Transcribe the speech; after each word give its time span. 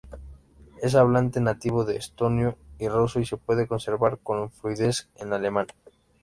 Es 0.81 0.95
hablante 0.95 1.39
nativo 1.41 1.85
de 1.85 1.95
estonio 1.97 2.57
y 2.79 2.87
ruso, 2.89 3.19
y 3.19 3.25
puede 3.45 3.67
conversar 3.67 3.99
con 4.23 4.49
fluidez 4.49 5.07
en 5.17 5.31
alemán. 5.31 5.67